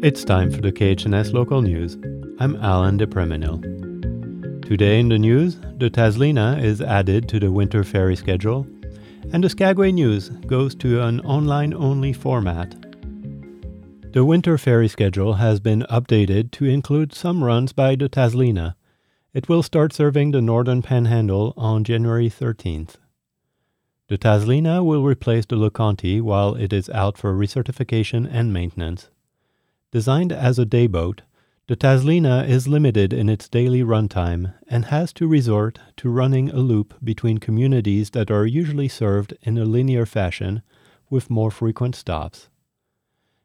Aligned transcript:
It's 0.00 0.22
time 0.22 0.52
for 0.52 0.60
the 0.60 0.70
KHNS 0.70 1.32
local 1.32 1.60
news. 1.60 1.96
I'm 2.38 2.54
Alan 2.62 3.00
DePreminil. 3.00 3.60
Today 4.64 5.00
in 5.00 5.08
the 5.08 5.18
news, 5.18 5.56
the 5.56 5.90
Tazlina 5.90 6.62
is 6.62 6.80
added 6.80 7.28
to 7.28 7.40
the 7.40 7.50
winter 7.50 7.82
ferry 7.82 8.14
schedule, 8.14 8.64
and 9.32 9.42
the 9.42 9.48
Skagway 9.48 9.90
News 9.90 10.28
goes 10.46 10.76
to 10.76 11.02
an 11.02 11.18
online 11.22 11.74
only 11.74 12.12
format. 12.12 12.76
The 14.12 14.24
winter 14.24 14.56
ferry 14.56 14.86
schedule 14.86 15.34
has 15.34 15.58
been 15.58 15.84
updated 15.90 16.52
to 16.52 16.66
include 16.66 17.12
some 17.12 17.42
runs 17.42 17.72
by 17.72 17.96
the 17.96 18.08
Tazlina. 18.08 18.76
It 19.34 19.48
will 19.48 19.64
start 19.64 19.92
serving 19.92 20.30
the 20.30 20.40
northern 20.40 20.80
panhandle 20.80 21.54
on 21.56 21.82
January 21.82 22.30
13th. 22.30 22.98
The 24.06 24.16
Tazlina 24.16 24.84
will 24.84 25.02
replace 25.02 25.46
the 25.46 25.56
Leconte 25.56 26.22
while 26.22 26.54
it 26.54 26.72
is 26.72 26.88
out 26.90 27.18
for 27.18 27.34
recertification 27.34 28.28
and 28.30 28.52
maintenance. 28.52 29.08
Designed 29.90 30.32
as 30.32 30.58
a 30.58 30.66
day 30.66 30.86
boat, 30.86 31.22
the 31.66 31.76
Tazlina 31.76 32.48
is 32.48 32.68
limited 32.68 33.12
in 33.12 33.28
its 33.28 33.48
daily 33.48 33.82
runtime 33.82 34.54
and 34.68 34.86
has 34.86 35.12
to 35.14 35.26
resort 35.26 35.78
to 35.98 36.08
running 36.08 36.50
a 36.50 36.58
loop 36.58 36.94
between 37.04 37.38
communities 37.38 38.10
that 38.10 38.30
are 38.30 38.46
usually 38.46 38.88
served 38.88 39.34
in 39.42 39.58
a 39.58 39.64
linear 39.64 40.06
fashion 40.06 40.62
with 41.10 41.30
more 41.30 41.50
frequent 41.50 41.94
stops. 41.94 42.48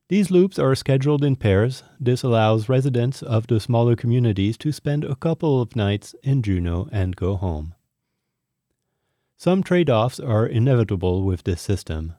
These 0.10 0.32
loops 0.32 0.60
are 0.60 0.76
scheduled 0.76 1.24
in 1.24 1.38
pairs. 1.38 1.84
This 2.00 2.24
allows 2.24 2.70
residents 2.70 3.22
of 3.22 3.48
the 3.48 3.60
smaller 3.60 3.96
communities 3.96 4.58
to 4.60 4.72
spend 4.72 5.04
a 5.04 5.16
couple 5.16 5.62
of 5.62 5.76
nights 5.76 6.14
in 6.24 6.44
Juneau 6.44 6.88
and 6.92 7.16
go 7.16 7.36
home. 7.36 7.74
Some 9.38 9.64
trade 9.64 9.90
offs 9.90 10.20
are 10.20 10.46
inevitable 10.46 11.24
with 11.24 11.44
this 11.44 11.62
system. 11.62 12.14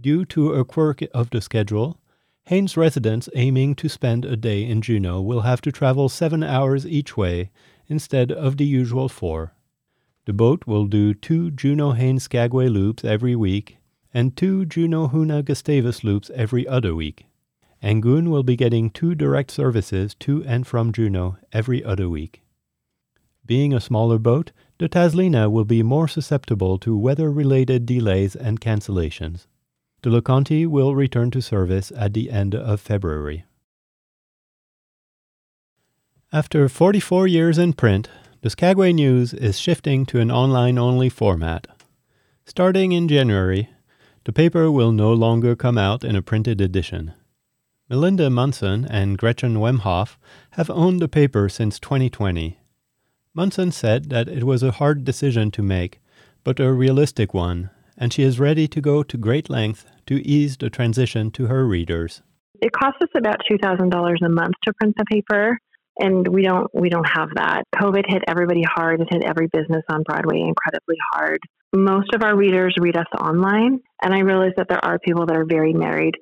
Due 0.00 0.24
to 0.26 0.52
a 0.52 0.64
quirk 0.64 1.02
of 1.12 1.30
the 1.30 1.40
schedule, 1.40 1.98
Haines 2.48 2.76
residents 2.76 3.28
aiming 3.34 3.74
to 3.74 3.88
spend 3.88 4.24
a 4.24 4.36
day 4.36 4.64
in 4.64 4.80
Juneau 4.80 5.20
will 5.20 5.40
have 5.40 5.60
to 5.62 5.72
travel 5.72 6.08
seven 6.08 6.44
hours 6.44 6.86
each 6.86 7.16
way 7.16 7.50
instead 7.88 8.30
of 8.30 8.56
the 8.56 8.64
usual 8.64 9.08
four. 9.08 9.54
The 10.26 10.32
boat 10.32 10.64
will 10.64 10.86
do 10.86 11.12
two 11.12 11.50
Juneau 11.50 11.90
Haines 11.90 12.22
Skagway 12.22 12.68
loops 12.68 13.04
every 13.04 13.34
week 13.34 13.78
and 14.14 14.36
two 14.36 14.64
Juneau 14.64 15.08
Hoonah 15.08 15.44
Gustavus 15.44 16.04
loops 16.04 16.30
every 16.36 16.68
other 16.68 16.94
week. 16.94 17.26
Angoon 17.82 18.28
will 18.28 18.44
be 18.44 18.54
getting 18.54 18.90
two 18.90 19.16
direct 19.16 19.50
services 19.50 20.14
to 20.20 20.44
and 20.44 20.68
from 20.68 20.92
Juneau 20.92 21.38
every 21.52 21.82
other 21.82 22.08
week. 22.08 22.42
Being 23.44 23.74
a 23.74 23.80
smaller 23.80 24.20
boat, 24.20 24.52
the 24.78 24.88
Tazlina 24.88 25.50
will 25.50 25.64
be 25.64 25.82
more 25.82 26.06
susceptible 26.06 26.78
to 26.78 26.96
weather 26.96 27.28
related 27.28 27.86
delays 27.86 28.36
and 28.36 28.60
cancellations. 28.60 29.48
The 30.02 30.10
Leconte 30.10 30.66
will 30.66 30.94
return 30.94 31.30
to 31.32 31.42
service 31.42 31.92
at 31.96 32.14
the 32.14 32.30
end 32.30 32.54
of 32.54 32.80
February. 32.80 33.44
After 36.32 36.68
44 36.68 37.26
years 37.26 37.58
in 37.58 37.72
print, 37.72 38.08
the 38.42 38.50
Skagway 38.50 38.92
News 38.92 39.32
is 39.32 39.58
shifting 39.58 40.04
to 40.06 40.20
an 40.20 40.30
online 40.30 40.78
only 40.78 41.08
format. 41.08 41.66
Starting 42.44 42.92
in 42.92 43.08
January, 43.08 43.70
the 44.24 44.32
paper 44.32 44.70
will 44.70 44.92
no 44.92 45.12
longer 45.12 45.56
come 45.56 45.78
out 45.78 46.04
in 46.04 46.14
a 46.14 46.22
printed 46.22 46.60
edition. 46.60 47.12
Melinda 47.88 48.28
Munson 48.28 48.84
and 48.84 49.16
Gretchen 49.16 49.56
Wemhoff 49.56 50.16
have 50.50 50.68
owned 50.70 51.00
the 51.00 51.08
paper 51.08 51.48
since 51.48 51.78
2020. 51.78 52.58
Munson 53.32 53.70
said 53.70 54.10
that 54.10 54.28
it 54.28 54.44
was 54.44 54.62
a 54.62 54.72
hard 54.72 55.04
decision 55.04 55.50
to 55.52 55.62
make, 55.62 56.00
but 56.42 56.58
a 56.58 56.72
realistic 56.72 57.32
one, 57.32 57.70
and 57.98 58.12
she 58.12 58.22
is 58.22 58.38
ready 58.38 58.68
to 58.68 58.80
go 58.80 59.02
to 59.02 59.16
great 59.16 59.48
length 59.48 59.86
to 60.06 60.26
ease 60.26 60.56
the 60.56 60.70
transition 60.70 61.30
to 61.32 61.46
her 61.46 61.66
readers. 61.66 62.22
It 62.60 62.72
costs 62.72 63.00
us 63.02 63.08
about 63.16 63.40
$2,000 63.50 64.16
a 64.24 64.28
month 64.28 64.54
to 64.64 64.72
print 64.80 64.94
the 64.96 65.04
paper, 65.10 65.58
and 65.98 66.26
we 66.28 66.42
don't 66.42 66.68
we 66.74 66.88
don't 66.88 67.08
have 67.08 67.28
that. 67.36 67.64
COVID 67.74 68.04
hit 68.06 68.22
everybody 68.28 68.62
hard. 68.62 69.00
It 69.00 69.08
hit 69.10 69.22
every 69.24 69.48
business 69.48 69.82
on 69.88 70.02
Broadway 70.02 70.40
incredibly 70.40 70.96
hard. 71.12 71.38
Most 71.74 72.14
of 72.14 72.22
our 72.22 72.36
readers 72.36 72.74
read 72.78 72.96
us 72.96 73.06
online, 73.18 73.80
and 74.02 74.14
I 74.14 74.20
realize 74.20 74.52
that 74.56 74.68
there 74.68 74.84
are 74.84 74.98
people 74.98 75.26
that 75.26 75.36
are 75.36 75.46
very 75.46 75.72
married 75.72 76.14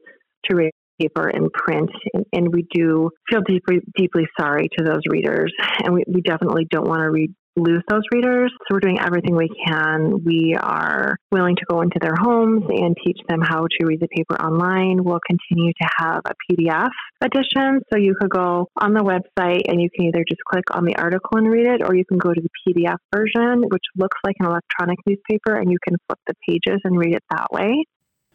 to 0.51 0.71
paper 1.01 1.29
and 1.29 1.53
print, 1.53 1.91
and, 2.13 2.25
and 2.33 2.55
we 2.55 2.67
do 2.73 3.11
feel 3.29 3.41
deeply 3.47 3.81
deeply 3.97 4.27
sorry 4.39 4.69
to 4.79 4.85
those 4.85 5.03
readers, 5.09 5.53
and 5.85 5.95
we, 5.95 6.05
we 6.07 6.21
definitely 6.21 6.67
don't 6.71 6.89
want 6.89 7.01
to 7.01 7.11
read 7.11 7.35
lose 7.57 7.83
those 7.89 8.03
readers. 8.13 8.53
So 8.63 8.75
we're 8.75 8.81
doing 8.81 8.99
everything 9.01 9.37
we 9.37 9.49
can. 9.67 10.25
We 10.25 10.57
are 10.61 11.17
willing 11.31 11.57
to 11.57 11.65
go 11.69 11.81
into 11.83 11.99
their 12.01 12.15
homes 12.19 12.65
and 12.69 12.97
teach 13.05 13.19
them 13.29 13.41
how 13.41 13.63
to 13.63 13.87
read 13.87 14.01
the 14.01 14.09
paper 14.09 14.35
online. 14.41 15.05
We'll 15.05 15.21
continue 15.27 15.73
to 15.73 15.89
have 15.99 16.23
a 16.27 16.35
PDF 16.51 16.91
edition. 17.21 17.81
So 17.93 17.99
you 17.99 18.15
could 18.21 18.31
go 18.31 18.69
on 18.77 18.95
the 18.95 19.03
website 19.03 19.63
and 19.69 19.81
you 19.81 19.89
can 19.95 20.07
either 20.07 20.25
just 20.29 20.43
click 20.51 20.65
on 20.73 20.85
the 20.85 20.97
article 20.97 21.39
and 21.39 21.51
read 21.51 21.67
it, 21.67 21.83
or 21.87 21.95
you 21.95 22.05
can 22.05 22.19
go 22.19 22.33
to 22.33 22.41
the 22.41 22.49
PDF 22.67 22.99
version, 23.15 23.63
which 23.69 23.85
looks 23.97 24.19
like 24.25 24.37
an 24.41 24.47
electronic 24.47 24.99
newspaper, 25.07 25.57
and 25.57 25.71
you 25.71 25.79
can 25.87 25.97
flip 26.07 26.19
the 26.27 26.35
pages 26.49 26.81
and 26.85 26.99
read 26.99 27.15
it 27.15 27.23
that 27.31 27.47
way. 27.53 27.85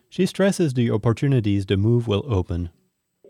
She 0.09 0.25
stresses 0.25 0.74
the 0.74 0.90
opportunities 0.91 1.66
the 1.66 1.78
move 1.78 2.08
will 2.08 2.25
open. 2.28 2.69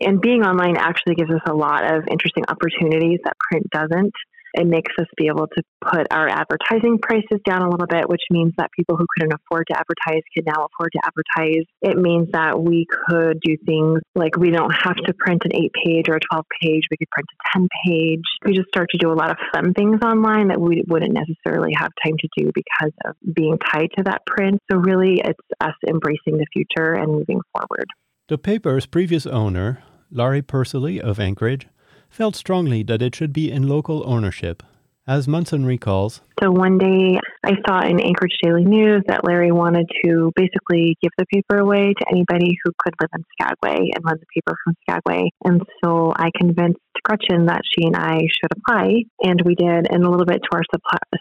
And 0.00 0.20
being 0.20 0.42
online 0.42 0.78
actually 0.78 1.14
gives 1.14 1.30
us 1.30 1.42
a 1.46 1.52
lot 1.52 1.84
of 1.84 2.04
interesting 2.10 2.44
opportunities 2.48 3.18
that 3.24 3.36
print 3.50 3.68
doesn't. 3.70 4.14
It 4.54 4.66
makes 4.66 4.92
us 5.00 5.06
be 5.16 5.28
able 5.28 5.46
to 5.46 5.62
put 5.80 6.06
our 6.10 6.28
advertising 6.28 6.98
prices 7.00 7.40
down 7.44 7.62
a 7.62 7.70
little 7.70 7.86
bit, 7.86 8.08
which 8.08 8.22
means 8.30 8.52
that 8.58 8.70
people 8.76 8.96
who 8.96 9.06
couldn't 9.16 9.32
afford 9.32 9.66
to 9.70 9.78
advertise 9.78 10.22
can 10.34 10.44
now 10.46 10.66
afford 10.66 10.92
to 10.92 11.00
advertise. 11.04 11.64
It 11.82 11.96
means 11.96 12.28
that 12.32 12.60
we 12.60 12.86
could 12.90 13.40
do 13.40 13.56
things 13.64 14.00
like 14.14 14.36
we 14.36 14.50
don't 14.50 14.72
have 14.72 14.96
to 14.96 15.14
print 15.14 15.42
an 15.44 15.54
eight 15.54 15.72
page 15.84 16.08
or 16.08 16.16
a 16.16 16.20
12 16.32 16.44
page, 16.62 16.82
we 16.90 16.96
could 16.96 17.10
print 17.10 17.28
a 17.32 17.58
10 17.58 17.68
page. 17.86 18.22
We 18.44 18.54
just 18.54 18.68
start 18.68 18.88
to 18.90 18.98
do 18.98 19.12
a 19.12 19.14
lot 19.14 19.30
of 19.30 19.36
fun 19.52 19.72
things 19.74 20.00
online 20.04 20.48
that 20.48 20.60
we 20.60 20.82
wouldn't 20.88 21.14
necessarily 21.14 21.72
have 21.76 21.90
time 22.04 22.16
to 22.18 22.28
do 22.36 22.50
because 22.54 22.92
of 23.04 23.14
being 23.34 23.58
tied 23.72 23.88
to 23.96 24.04
that 24.04 24.26
print. 24.26 24.58
So, 24.70 24.78
really, 24.78 25.20
it's 25.24 25.38
us 25.60 25.74
embracing 25.88 26.38
the 26.38 26.46
future 26.52 26.92
and 26.92 27.12
moving 27.12 27.40
forward. 27.52 27.86
The 28.28 28.38
paper's 28.38 28.86
previous 28.86 29.26
owner, 29.26 29.82
Larry 30.10 30.42
Persily 30.42 31.00
of 31.00 31.18
Anchorage, 31.18 31.66
felt 32.10 32.36
strongly 32.36 32.82
that 32.82 33.00
it 33.00 33.14
should 33.14 33.32
be 33.32 33.50
in 33.50 33.68
local 33.68 34.02
ownership. 34.06 34.62
As 35.06 35.26
Munson 35.26 35.64
recalls, 35.64 36.20
so 36.40 36.52
one 36.52 36.78
day 36.78 37.18
I 37.44 37.52
saw 37.66 37.80
in 37.80 37.98
Anchorage 37.98 38.36
Daily 38.42 38.64
News 38.64 39.02
that 39.08 39.24
Larry 39.24 39.50
wanted 39.50 39.90
to 40.04 40.30
basically 40.36 40.96
give 41.02 41.10
the 41.18 41.26
paper 41.26 41.58
away 41.58 41.92
to 41.92 42.06
anybody 42.12 42.56
who 42.62 42.70
could 42.78 42.94
live 43.00 43.10
in 43.16 43.24
Skagway 43.32 43.90
and 43.94 44.04
run 44.04 44.18
the 44.20 44.26
paper 44.34 44.56
from 44.62 44.74
Skagway. 44.82 45.30
And 45.44 45.62
so 45.82 46.12
I 46.14 46.30
convinced 46.38 46.78
Gretchen 47.02 47.46
that 47.46 47.62
she 47.64 47.86
and 47.86 47.96
I 47.96 48.18
should 48.20 48.52
apply, 48.56 49.04
and 49.22 49.42
we 49.44 49.54
did. 49.54 49.90
And 49.90 50.04
a 50.04 50.10
little 50.10 50.26
bit 50.26 50.42
to 50.42 50.56
our 50.56 50.62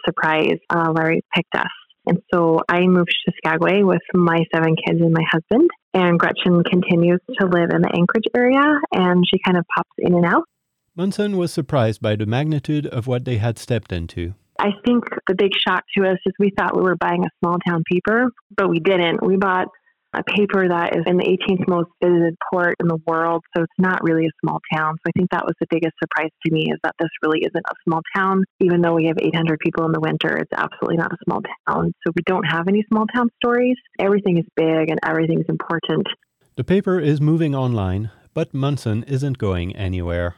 surprise, 0.06 0.60
uh, 0.70 0.92
Larry 0.92 1.22
picked 1.34 1.56
us. 1.56 1.72
And 2.06 2.20
so 2.34 2.60
I 2.70 2.82
moved 2.82 3.16
to 3.26 3.34
Skagway 3.38 3.84
with 3.84 4.02
my 4.14 4.40
seven 4.54 4.76
kids 4.76 5.00
and 5.02 5.14
my 5.14 5.24
husband. 5.32 5.70
And 5.94 6.20
Gretchen 6.20 6.64
continues 6.64 7.20
to 7.40 7.46
live 7.46 7.72
in 7.74 7.82
the 7.82 7.92
Anchorage 7.96 8.30
area, 8.36 8.80
and 8.92 9.24
she 9.30 9.40
kind 9.44 9.58
of 9.58 9.66
pops 9.76 9.90
in 9.98 10.14
and 10.14 10.26
out. 10.26 10.44
Munson 10.96 11.38
was 11.38 11.54
surprised 11.54 12.02
by 12.02 12.16
the 12.16 12.26
magnitude 12.26 12.86
of 12.88 13.08
what 13.08 13.26
they 13.26 13.38
had 13.38 13.58
stepped 13.58 13.92
into. 13.92 14.34
I 14.60 14.72
think 14.86 15.06
the 15.28 15.36
big 15.36 15.52
shock 15.56 15.84
to 15.98 16.06
us 16.06 16.18
is 16.26 16.34
we 16.38 16.52
thought 16.58 16.76
we 16.76 16.84
were 16.84 16.98
buying 16.98 17.24
a 17.24 17.30
small 17.40 17.58
town 17.66 17.84
paper, 17.90 18.26
but 18.56 18.70
we 18.70 18.80
didn't. 18.80 19.26
We 19.26 19.38
bought 19.38 19.68
a 20.14 20.24
paper 20.24 20.68
that 20.68 20.98
is 20.98 21.04
in 21.06 21.18
the 21.18 21.24
18th 21.24 21.68
most 21.68 21.90
visited 22.04 22.36
port 22.52 22.76
in 22.80 22.88
the 22.88 22.98
world, 23.06 23.44
so 23.56 23.64
it's 23.64 23.72
not 23.78 24.04
really 24.04 24.26
a 24.26 24.32
small 24.44 24.60
town. 24.74 24.96
So 24.96 25.10
I 25.10 25.12
think 25.16 25.30
that 25.32 25.46
was 25.46 25.54
the 25.60 25.68
biggest 25.70 25.94
surprise 26.02 26.32
to 26.46 26.52
me 26.52 26.72
is 26.72 26.80
that 26.84 26.96
this 27.00 27.10
really 27.22 27.40
isn't 27.42 27.56
a 27.56 27.76
small 27.88 28.02
town. 28.16 28.44
Even 28.60 28.82
though 28.82 28.96
we 28.96 29.06
have 29.06 29.18
800 29.22 29.60
people 29.60 29.86
in 29.86 29.92
the 29.92 30.00
winter, 30.00 30.36
it's 30.36 30.52
absolutely 30.54 30.98
not 30.98 31.14
a 31.14 31.18
small 31.26 31.42
town. 31.68 31.94
So 32.06 32.12
we 32.16 32.24
don't 32.26 32.46
have 32.46 32.68
any 32.68 32.84
small 32.90 33.06
town 33.14 33.30
stories. 33.42 33.78
Everything 34.00 34.38
is 34.38 34.46
big 34.56 34.90
and 34.90 35.00
everything 35.06 35.40
is 35.40 35.46
important. 35.48 36.08
The 36.56 36.64
paper 36.64 37.00
is 37.00 37.22
moving 37.22 37.54
online, 37.54 38.10
but 38.34 38.54
Munson 38.54 39.04
isn't 39.04 39.38
going 39.38 39.76
anywhere. 39.76 40.36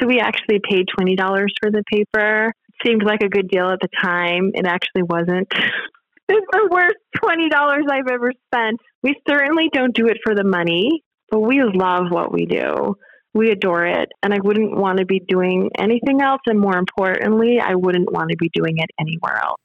So 0.00 0.06
we 0.06 0.20
actually 0.20 0.60
paid 0.68 0.86
$20 0.98 1.46
for 1.60 1.70
the 1.70 1.82
paper. 1.92 2.48
It 2.48 2.86
Seemed 2.86 3.04
like 3.04 3.22
a 3.22 3.28
good 3.28 3.48
deal 3.48 3.68
at 3.68 3.78
the 3.80 3.88
time. 4.02 4.52
It 4.54 4.66
actually 4.66 5.02
wasn't. 5.02 5.48
it's 6.28 6.46
the 6.52 6.68
worst 6.70 6.96
$20 7.18 7.90
I've 7.90 8.12
ever 8.12 8.32
spent. 8.46 8.80
We 9.02 9.14
certainly 9.28 9.68
don't 9.72 9.94
do 9.94 10.06
it 10.06 10.18
for 10.24 10.34
the 10.34 10.44
money, 10.44 11.02
but 11.30 11.40
we 11.40 11.62
love 11.62 12.06
what 12.10 12.32
we 12.32 12.46
do. 12.46 12.96
We 13.34 13.50
adore 13.50 13.86
it. 13.86 14.10
And 14.22 14.34
I 14.34 14.38
wouldn't 14.42 14.76
want 14.76 14.98
to 14.98 15.06
be 15.06 15.20
doing 15.20 15.70
anything 15.78 16.20
else. 16.20 16.40
And 16.46 16.58
more 16.58 16.76
importantly, 16.76 17.58
I 17.60 17.74
wouldn't 17.74 18.12
want 18.12 18.30
to 18.30 18.36
be 18.36 18.50
doing 18.52 18.78
it 18.78 18.90
anywhere 18.98 19.40
else. 19.42 19.60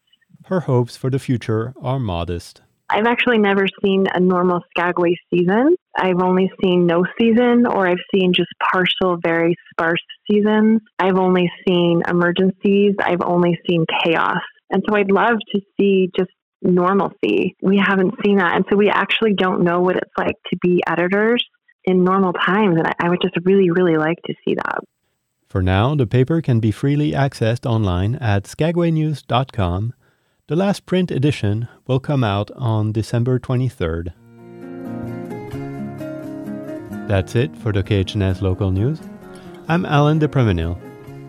Her 0.45 0.62
hopes 0.62 0.95
for 0.95 1.09
the 1.09 1.19
future 1.19 1.73
are 1.81 2.00
modest. 2.00 2.62
I've 2.89 3.05
actually 3.05 3.37
never 3.37 3.67
seen 3.83 4.05
a 4.13 4.19
normal 4.19 4.61
Skagway 4.69 5.15
season. 5.33 5.75
I've 5.97 6.21
only 6.21 6.49
seen 6.63 6.85
no 6.85 7.03
season, 7.19 7.65
or 7.67 7.87
I've 7.87 7.97
seen 8.13 8.33
just 8.33 8.49
partial, 8.71 9.17
very 9.21 9.55
sparse 9.71 9.99
seasons. 10.29 10.81
I've 10.97 11.17
only 11.17 11.51
seen 11.67 12.01
emergencies. 12.07 12.95
I've 12.99 13.21
only 13.25 13.59
seen 13.69 13.85
chaos. 14.03 14.41
And 14.69 14.83
so 14.87 14.95
I'd 14.95 15.11
love 15.11 15.37
to 15.53 15.61
see 15.77 16.09
just 16.17 16.31
normalcy. 16.61 17.55
We 17.61 17.77
haven't 17.77 18.15
seen 18.23 18.37
that. 18.37 18.55
And 18.55 18.65
so 18.69 18.77
we 18.77 18.89
actually 18.89 19.33
don't 19.33 19.63
know 19.63 19.81
what 19.81 19.97
it's 19.97 20.11
like 20.17 20.35
to 20.49 20.57
be 20.61 20.81
editors 20.87 21.43
in 21.83 22.03
normal 22.03 22.33
times. 22.33 22.77
And 22.77 22.87
I, 22.99 23.09
would 23.09 23.21
just 23.21 23.35
really, 23.45 23.69
really 23.69 23.97
like 23.97 24.17
to 24.25 24.33
see 24.45 24.55
that. 24.55 24.79
For 25.47 25.61
now, 25.61 25.95
the 25.95 26.07
paper 26.07 26.41
can 26.41 26.59
be 26.59 26.71
freely 26.71 27.11
accessed 27.11 27.65
online 27.65 28.15
at 28.15 28.43
skagwaynews.com. 28.43 29.93
The 30.47 30.55
last 30.55 30.85
print 30.85 31.11
edition 31.11 31.67
will 31.88 31.99
come 31.99 32.23
out 32.23 32.51
on 32.51 32.94
December 32.94 33.38
23rd. 33.38 34.13
That's 37.09 37.35
it 37.35 37.53
for 37.57 37.73
the 37.73 37.83
KHNS 37.83 38.41
local 38.41 38.71
news. 38.71 39.01
I'm 39.67 39.85
Alan 39.85 40.19
de 40.19 40.29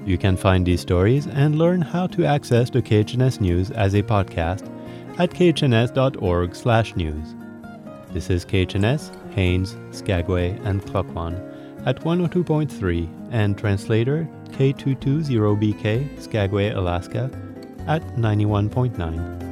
You 0.07 0.19
can 0.19 0.37
find 0.37 0.65
these 0.65 0.83
stories 0.83 1.27
and 1.27 1.59
learn 1.59 1.81
how 1.81 2.07
to 2.07 2.25
access 2.25 2.71
the 2.71 2.81
KHNS 2.81 3.41
news 3.41 3.73
as 3.73 3.95
a 3.95 4.05
podcast 4.05 4.71
at 5.19 5.31
khns.org/news. 5.31 7.35
This 8.13 8.31
is 8.31 8.45
KHNS, 8.45 9.11
Haines, 9.35 9.77
Skagway, 9.91 10.61
and 10.63 10.81
Klukwan 10.81 11.35
at 11.87 12.05
102.3 12.05 13.09
and 13.33 13.59
translator 13.59 14.29
K220BK, 14.51 16.23
Skagway, 16.23 16.71
Alaska 16.71 17.29
at 17.89 18.03
91.9. 18.17 19.48